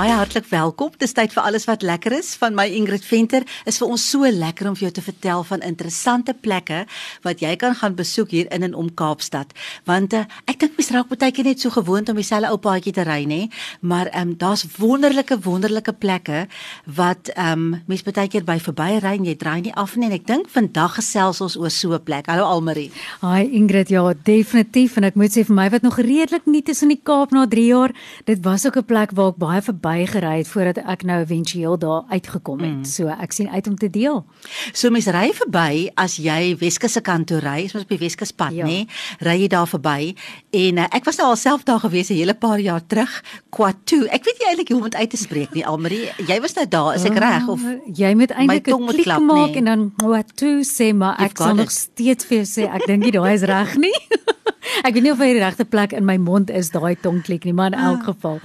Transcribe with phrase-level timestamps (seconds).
[0.00, 0.94] Baie hartlik welkom.
[0.96, 3.44] Dis tyd vir alles wat lekker is van my Ingrid Venter.
[3.68, 6.86] Is vir ons so lekker om vir jou te vertel van interessante plekke
[7.26, 9.52] wat jy kan gaan besoek hier in en om Kaapstad.
[9.84, 12.94] Want uh, ek dink mens raak baie keer net so gewoond om dieselfde ou paadjie
[12.96, 13.42] te ry, nê?
[13.84, 16.46] Maar ehm um, daar's wonderlike wonderlike plekke
[16.86, 20.08] wat ehm um, mens baie keer by verby ry en jy draai nie af nie
[20.08, 22.32] en ek dink vandag gesels ons oor so 'n plek.
[22.32, 22.88] Hallo Almarie.
[23.20, 26.82] Hi Ingrid, ja, definitief en ek moet sê vir my wat nog redelik nuut is
[26.88, 27.92] in die Kaap na 3 jaar,
[28.24, 32.02] dit was ook 'n plek waar ek baie verbygery het voordat ek nou éventueel daar
[32.08, 32.76] uitgekom het.
[32.76, 32.84] Mm.
[32.84, 34.24] So ek sien uit om te deel.
[34.72, 37.98] So mens ry verby as jy Weskus se kant toe ry, is ons op die
[38.00, 38.66] Weskuspad, ja.
[38.66, 38.86] nê?
[39.24, 40.14] Ry jy daar verby
[40.50, 44.06] en uh, ek was nou alself daar gewees 'n hele paar jaar terug, Kwatu.
[44.10, 46.08] Ek weet nie eintlik hoe om dit uit te spreek nie, Almarie.
[46.26, 47.60] Jy was nou daar, is ek oh, reg of
[47.94, 49.56] jy moet eintlik 'n klik klap, maak nee.
[49.56, 53.10] en dan Kwatu sê maar ek sal nog steeds vir jou sê ek dink jy
[53.10, 53.96] daai is reg nie.
[54.84, 57.54] ek weet nie of hy die regte plek in my mond is daai tongklik nie,
[57.56, 58.12] maar in elk ah.
[58.12, 58.40] geval.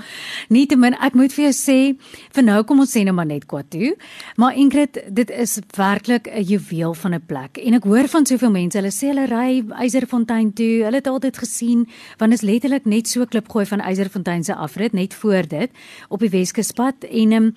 [0.50, 1.80] Nietemin, ek moet vir jou sê,
[2.36, 3.94] vir nou kom ons sê nou maar net Kwatu.
[4.42, 7.58] Maar Ingrid, dit is werklik 'n juweel van 'n plek.
[7.58, 10.84] En ek hoor van soveel mense, hulle sê hulle ry Eiserfontein toe.
[10.86, 11.88] Hulle het altyd gesien
[12.18, 15.72] want is letterlik net so klipgooi van Eiserfontein se afrit net voor dit
[16.10, 17.54] op die Weskuspad en um,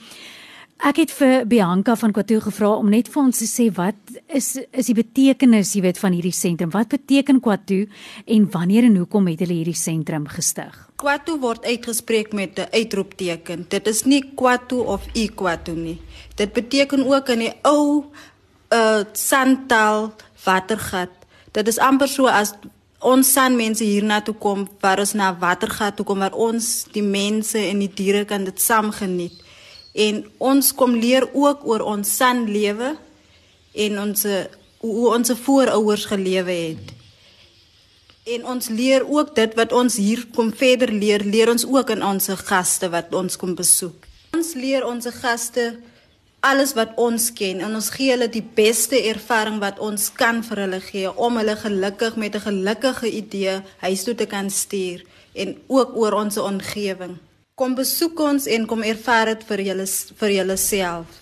[0.79, 3.97] Ek het vir Bianca van Kwatu gevra om net vir ons te sê wat
[4.31, 6.71] is is die betekenis, jy weet, van hierdie sentrum.
[6.71, 7.81] Wat beteken Kwatu
[8.31, 10.77] en wanneer en hoekom het hulle hierdie sentrum gestig?
[11.03, 13.67] Kwatu word uitgespreek met 'n uitroepteken.
[13.69, 15.99] Dit is nie Kwatu of Ikwatu nie.
[16.37, 18.05] Dit beteken ook in die ou
[18.71, 21.11] uh Santal watergat.
[21.53, 22.55] Dit is amper so as
[23.01, 27.59] ons san mense hiernatoe kom waar ons na watergat toe kom waar ons die mense
[27.59, 29.48] en die diere kan dit saam geniet
[29.99, 32.95] en ons kom leer ook oor ons san lewe
[33.75, 34.27] en ons
[34.78, 36.95] hoe ons voorouers gelewe het.
[38.28, 42.05] En ons leer ook dit wat ons hier kom verder leer, leer ons ook in
[42.05, 44.06] ons gaste wat ons kom besoek.
[44.37, 45.72] Ons leer ons gaste
[46.47, 50.62] alles wat ons ken en ons gee hulle die beste ervaring wat ons kan vir
[50.67, 55.03] hulle gee om hulle gelukkig met 'n gelukkige idee huis toe te kan stuur
[55.34, 57.19] en ook oor ons omgewing
[57.59, 59.87] kom besoek ons en kom ervaar dit vir julle
[60.21, 61.17] vir julleself.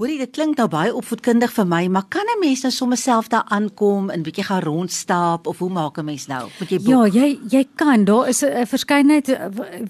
[0.00, 3.28] Hoorie, dit klink nou baie opvoedkundig vir my, maar kan 'n mens nou sommer self
[3.28, 6.48] daar aankom en bietjie gaan rondstap of hoe maak 'n mens nou?
[6.58, 6.88] Moet jy boek?
[6.88, 8.04] Ja, jy jy kan.
[8.04, 9.26] Daar is 'n verskeidenheid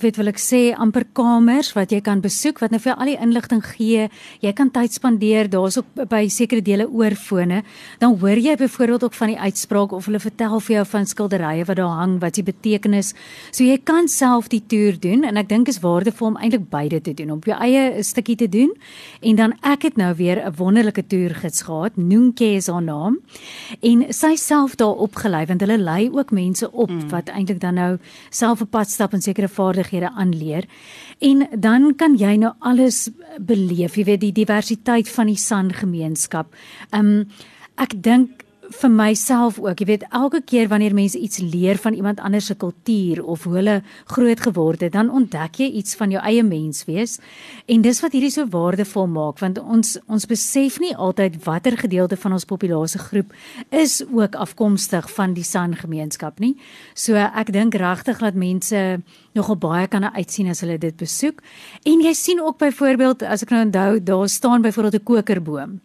[0.00, 3.18] weet wil ek sê amper kamers wat jy kan besoek wat nou vir al die
[3.20, 4.08] inligting gee.
[4.40, 5.48] Jy kan tyd spandeer.
[5.48, 7.62] Daar's ook by sekere dele oorfone.
[8.00, 11.64] Dan hoor jy byvoorbeeld ook van die uitspraak of hulle vertel vir jou van skilderye
[11.64, 13.14] wat daar hang, wat se betekenis.
[13.52, 17.00] So jy kan self die toer doen en ek dink is waardevol om eintlik beide
[17.00, 18.74] te doen, op jou eie 'n stukkie te doen
[19.20, 21.96] en dan ek het nou weer 'n wonderlike toergids gehad.
[21.96, 23.18] Noonke is haar naam.
[23.80, 27.08] En sy self daar opgelei want hulle lei ook mense op mm.
[27.08, 27.98] wat eintlik dan nou
[28.30, 30.64] self 'n pad stap en sekere vaardighede aanleer.
[31.18, 33.10] En dan kan jy nou alles
[33.40, 36.54] beleef, jy weet die diversiteit van die San gemeenskap.
[36.90, 37.28] Um
[37.76, 42.20] ek dink vir myself ook, jy weet, elke keer wanneer mense iets leer van iemand
[42.20, 43.76] anders se kultuur of hoe hulle
[44.12, 47.18] groot geword het, dan ontdek jy iets van jou eie menswees.
[47.66, 52.16] En dis wat hierdie so waardevol maak, want ons ons besef nie altyd watter gedeelte
[52.20, 53.34] van ons populasiegroep
[53.74, 56.54] is ook afkomstig van die San gemeenskap nie.
[56.94, 59.02] So ek dink regtig dat mense
[59.34, 61.42] nogal baie kan uitsien as hulle dit besoek.
[61.86, 65.80] En jy sien ook byvoorbeeld as ek nou onthou, daar staan byvoorbeeld 'n kokerboom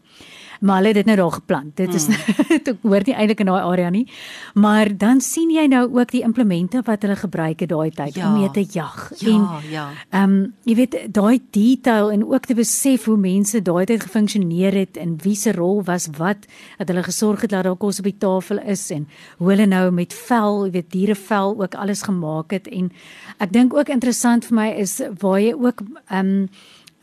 [0.59, 1.75] maar hulle het dit nou daar geplant.
[1.77, 2.15] Dit is mm.
[2.67, 4.05] dit hoort nie eintlik in daai area nie.
[4.53, 8.27] Maar dan sien jy nou ook die implemente wat hulle gebruik het daai tyd ja.
[8.27, 9.11] om mee te jag.
[9.17, 9.89] Ja, en ja.
[10.09, 14.73] Ehm um, jy weet daai detail en ook te besef hoe mense daai tyd gefunksioneer
[14.73, 18.09] het en wie se rol was wat dat hulle gesorg het dat daar kos op
[18.09, 22.51] die tafel is en hoe hulle nou met vel, jy weet dierevel ook alles gemaak
[22.51, 22.91] het en
[23.37, 26.49] ek dink ook interessant vir my is waar jy ook ehm um,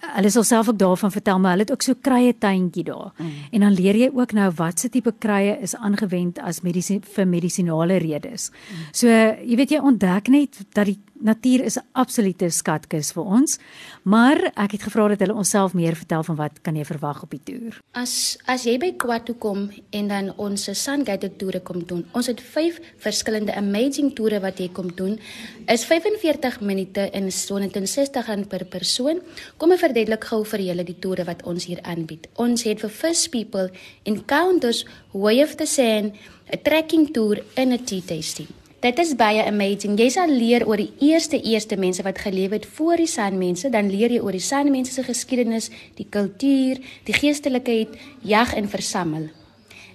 [0.03, 3.13] hulle sal self ook daarvan vertel maar hulle het ook so krye tuintjie daar.
[3.17, 3.31] Mm.
[3.51, 7.97] En dan leer jy ook nou watse tipe krye is aangewend as medisine vir medisinale
[8.03, 8.51] redes.
[8.51, 8.85] Mm.
[8.93, 13.59] So jy weet jy ontdek net dat die natuur is 'n absolute skatkis vir ons.
[14.03, 17.31] Maar ek het gevra dat hulle onsself meer vertel van wat kan jy verwag op
[17.31, 17.79] die toer.
[17.93, 22.05] As as jy by Kwatu kom en dan ons Sun Guided toere kom doen.
[22.13, 25.19] Ons het 5 verskillende amazing toere wat jy kom doen.
[25.67, 29.21] Is 45 minute en R160 per persoon.
[29.57, 32.29] Kom ek verduidelik gou vir julle die toere wat ons hier aanbied.
[32.35, 33.71] Ons het vir First People
[34.03, 36.15] Encounters Way of the Sand
[36.53, 38.62] 'n trekking toer en 'n tea tasting.
[38.83, 39.95] Dit is baie amazing.
[39.95, 43.87] Jy sal leer oor die eerste eerste mense wat geleef het voor die sanmense, dan
[43.87, 47.95] leer jy oor die sanmense se geskiedenis, die kultuur, die geestelikheid,
[48.27, 49.31] jag en versamel.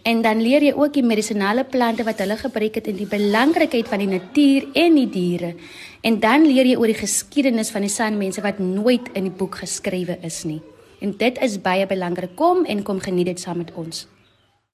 [0.08, 3.92] En dan leer jy ook die medisinale plante wat hulle gebruik het en die belangrikheid
[3.92, 5.54] van die natuur en die diere.
[6.00, 9.66] En dan leer jy oor die geskiedenis van die sanmense wat nooit in die boek
[9.68, 10.62] geskrywe is nie.
[11.04, 12.40] En dit is baie belangrik.
[12.40, 14.08] Kom en kom geniet dit saam met ons.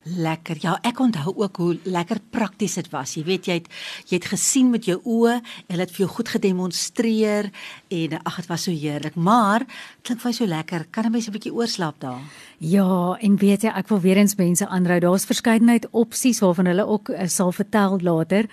[0.05, 0.57] Lekker.
[0.59, 3.13] Ja, ek onthou ook hoe lekker prakties dit was.
[3.15, 3.67] Jy weet jy het
[4.09, 5.38] jy het gesien met jou oë
[5.69, 7.47] hulle het vir jou goed gedemonstreer
[7.89, 9.15] en ag dit was so heerlik.
[9.15, 9.63] Maar
[10.03, 10.85] klink vir my so lekker.
[10.91, 12.19] Kan 'n mens 'n bietjie oorslaap daar?
[12.59, 15.00] Ja, en weet jy, ek wil weer eens mense aanraai.
[15.00, 18.45] Daar's verskeidenheid opsies waarvan hulle ook uh, sal vertel later.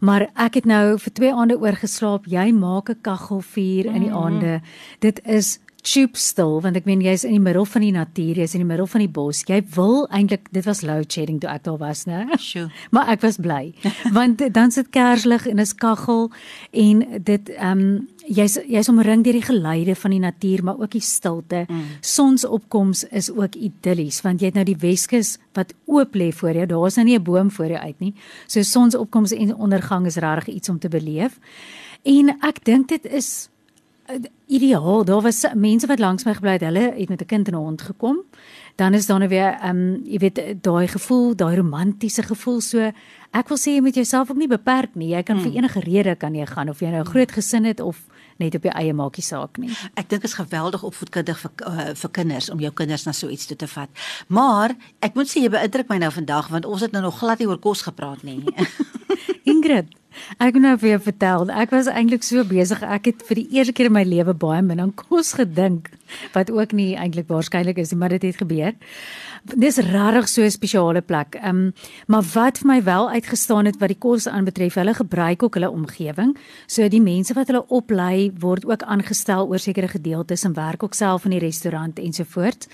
[0.00, 2.26] Maar ek het nou vir 2 aande oorgeslaap.
[2.26, 4.16] Jy maak 'n kaggelvuur in die Mhm.
[4.24, 4.60] aande.
[4.98, 8.54] Dit is tube stil want ek meen jy's in die middel van die natuur, jy's
[8.56, 9.44] in die middel van die bos.
[9.48, 12.26] Jy wil eintlik dit was load shedding toe ek daar was, né?
[12.38, 12.68] Sjoe.
[12.94, 13.72] Maar ek was bly
[14.14, 16.30] want dan sit kerslig en is kaggel
[16.72, 20.92] en dit ehm um, jy's jy's omring deur die geluide van die natuur maar ook
[20.92, 21.64] die stilte.
[21.68, 21.84] Mm.
[22.04, 26.66] Sonsopkoms is ook idillies want jy het nou die Weskus wat oop lê voor jou.
[26.66, 28.14] Daar's nou nie 'n boom voor jou uit nie.
[28.46, 31.38] So sonsopkoms en ondergang is regtig iets om te beleef.
[32.02, 33.48] En ek dink dit is
[34.46, 35.04] ideaal.
[35.04, 36.60] Daar was mense wat langs my gebly het.
[36.60, 38.24] Hulle het met 'n kind en 'n hond gekom.
[38.76, 42.92] Dan is daar nou weer ehm um, jy weet daai gevoel, daai romantiese gevoel so
[43.30, 45.08] ek wil sê jy moet jouself ook nie beperk nie.
[45.08, 45.44] Jy kan hmm.
[45.44, 48.06] vir enige rede kan jy gaan of jy nou 'n groot gesin het of
[48.38, 49.70] net op jou eie maakie saak nie.
[49.94, 53.46] Ek dink is geweldig opvoedkundig vir uh, vir kinders om jou kinders na so iets
[53.46, 53.88] toe te vat.
[54.28, 57.38] Maar ek moet sê jy beïndruk my nou vandag want ons het nou nog glad
[57.38, 58.44] nie oor kos gepraat nie.
[59.52, 59.90] Ingrid,
[60.38, 63.48] ek moet nou vir jou vertel, ek was eintlik so besig, ek het vir die
[63.58, 65.90] eerste keer in my lewe baie min aan kos gedink
[66.32, 68.72] wat ook nie eintlik waarskynlik is nie, maar dit het gebeur.
[69.56, 71.34] Dis regtig so 'n spesiale plek.
[71.34, 71.72] Ehm um,
[72.06, 75.70] maar wat vir my wel uitgestaan het wat die kos aanbetref, hulle gebruik ook hulle
[75.70, 76.36] omgewing.
[76.66, 80.94] So die mense wat hulle oplei word ook aangestel oor sekere gedeeltes en werk ook
[80.94, 82.68] self in die restaurant ensovoorts.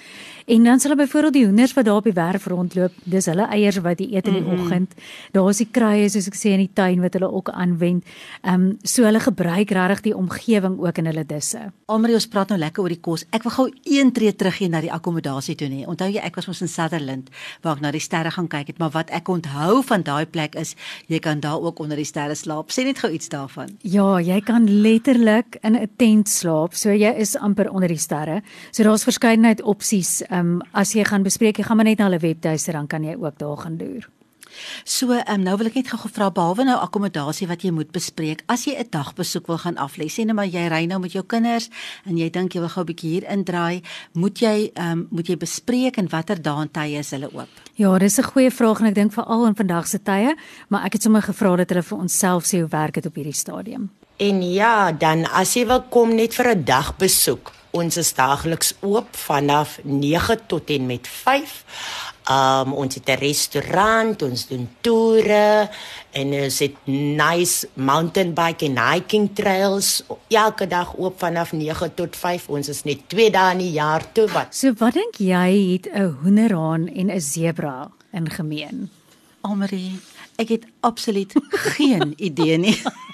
[0.46, 3.46] En dan sal hulle byvoorbeeld die hoenders wat daar op die werf rondloop, dis hulle
[3.46, 4.60] eiers wat die eet in die mm -hmm.
[4.60, 4.94] oggend.
[5.32, 8.04] Daar is die kruie soos ek sê in die tuin wat hulle ook aanwend.
[8.42, 11.60] Ehm um, so hulle gebruik regtig die omgewing ook in hulle disse.
[11.86, 13.24] Almarie ons praat nou lekker oor die kos.
[13.30, 15.86] Ek wil gou een tree teruggee na die akkommodasie toe nie.
[15.86, 17.30] Onthou jy ek was mos in Sutherland
[17.62, 20.54] waar ek na die sterre gaan kyk het, maar wat ek onthou van daai plek
[20.54, 20.74] is
[21.06, 22.70] jy kan daar ook onder die sterre slaap.
[22.70, 23.76] Sê net gou iets daarvan.
[23.82, 26.74] Ja, jy kan letterlik in 'n tent slaap.
[26.74, 28.42] So jy is amper onder die sterre.
[28.70, 30.22] So daar's verskeidenheid opsies.
[30.22, 33.04] Ehm um, as jy gaan bespreek, jy gaan maar net na hulle webtuiste dan kan
[33.04, 34.13] jy ook daar gaan loer.
[34.84, 37.90] So, ehm um, nou wil ek net gou vra behalwe nou akkommodasie wat jy moet
[37.92, 38.42] bespreek.
[38.46, 41.24] As jy 'n dagbesoek wil gaan aflê, sê net maar jy ry nou met jou
[41.24, 41.70] kinders
[42.06, 43.82] en jy dink jy wil gou 'n bietjie hier indraai,
[44.14, 47.48] moet jy ehm um, moet jy bespreek en watter dae en tye is hulle oop?
[47.76, 50.36] Ja, dis 'n goeie vraag en ek dink veral in vandag se tye,
[50.68, 53.32] maar ek het sommer gevra dat hulle vir onsself sê hoe werk dit op hierdie
[53.32, 53.90] stadium.
[54.16, 57.63] En ja, dan as jy wil kom net vir 'n dagbesoek.
[57.74, 61.54] Ons is daagliks oop vanaf 9 tot en met 5.
[62.30, 65.68] Um ons het 'n restaurant, ons doen toere
[66.12, 72.16] en ons het nice mountain bike en hiking trails elke dag oop vanaf 9 tot
[72.16, 72.48] 5.
[72.48, 74.54] Ons is net 2 dae in die jaar toe wat.
[74.54, 78.90] So wat dink jy het 'n hoenderhaan en 'n zebra in gemeen?
[79.40, 79.98] Almarie,
[80.36, 82.82] ek het absoluut geen idee nie.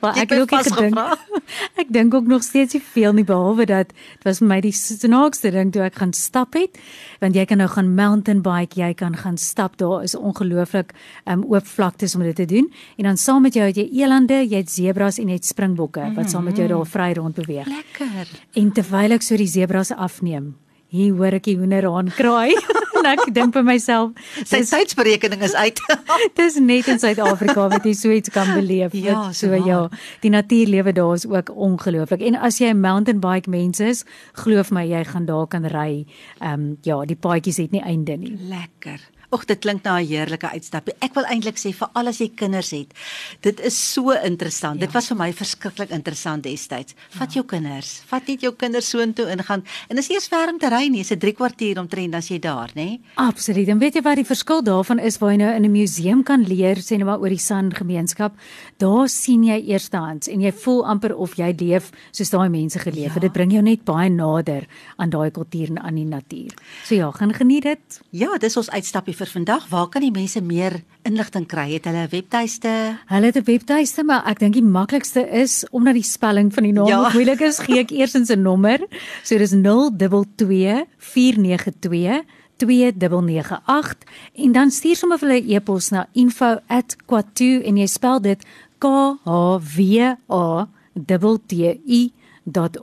[0.00, 0.98] Maar ek het ook gedink.
[1.82, 4.74] Ek dink ook nog steeds nie veel nie behalwe dat dit was vir my die
[4.74, 6.78] snaakste ding toe ek gaan stap het,
[7.22, 9.76] want jy kan nou gaan mountain bike, jy kan gaan stap.
[9.78, 12.70] Daar is ongelooflik um, oop vlaktes om dit te doen.
[12.96, 16.10] En dan saam met jou het jy elande, jy het zebras en jy het springbokke
[16.16, 17.68] wat saam met jou daar vry rond beweeg.
[17.70, 18.34] Lekker.
[18.58, 20.54] En terwyl ek so die zebras afneem,
[20.92, 22.56] hier hoor ek die hoenderhaan kraai.
[23.06, 24.12] en ek dink by myself,
[24.50, 25.80] Sy tydsberekening is uit.
[26.38, 28.94] dis net in Suid-Afrika wat jy so iets kan beleef.
[28.96, 29.80] Ja, so so ja.
[30.24, 32.22] Die natuurlewe daar is ook ongelooflik.
[32.26, 36.06] En as jy 'n mountain bike mens is, glo my jy gaan daar kan ry.
[36.40, 38.36] Ehm um, ja, die paadjies het nie einde nie.
[38.48, 39.00] Lekker.
[39.30, 40.94] Ag, dit klink na 'n heerlike uitstapie.
[41.00, 42.92] Ek wil eintlik sê vir al as jy kinders het,
[43.40, 44.80] dit is so interessant.
[44.80, 44.86] Ja.
[44.86, 46.94] Dit was vir my verskriklik interessant destyds.
[47.10, 47.40] Vat ja.
[47.40, 49.64] jou kinders, vat net jou kinders soontoe ingaan.
[49.88, 52.70] En jy eers ferm te ry nie, is dit 3 kwartier omtrent as jy daar,
[52.74, 53.00] nê?
[53.16, 53.68] Absoluut.
[53.68, 56.42] En weet jy wat die verskil daarvan is waar jy nou in 'n museum kan
[56.42, 58.34] leer, sê nou maar oor die San gemeenskap.
[58.78, 63.14] Daar sien jy eerstehands en jy voel amper of jy leef soos daai mense geleef
[63.14, 63.22] het.
[63.22, 63.28] Ja.
[63.28, 64.66] Dit bring jou net baie nader
[64.96, 66.54] aan daai kultuur en aan die natuur.
[66.84, 68.00] So ja, gaan geniet dit.
[68.10, 69.68] Ja, dis ons uitstapie vir vandag.
[69.68, 71.72] Waar kan die mense meer inligting kry?
[71.72, 72.98] Het hulle 'n webtuiste?
[73.06, 76.72] Hulle het 'n webtuiste, maar ek dink die maklikste is omdat die spelling van die
[76.72, 77.10] naam ja.
[77.12, 78.86] moeilik is, gee ek eers 'n nommer.
[79.22, 82.24] So dis 022 492
[82.56, 83.96] 2998
[84.34, 88.44] en dan stuur sommer vir hulle e-pos na info@kwatu en jy spel dit
[88.78, 90.68] K H W A
[91.06, 91.52] T T
[91.86, 92.12] I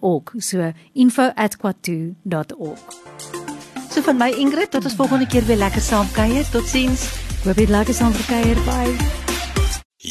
[0.01, 3.42] .org so info@kwatu.org
[3.93, 6.47] So van my Ingrid tot ons volgende keer weer lekker saam kuier.
[6.49, 7.03] Totsiens.
[7.43, 8.57] Hoop jy lekker saam kuier.
[8.65, 8.95] Bye.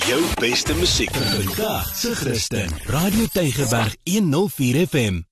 [0.07, 1.91] Jou beste musiek vir vandag.
[1.99, 2.71] Se Christen.
[2.87, 5.23] Radio Tygerberg 104 FM.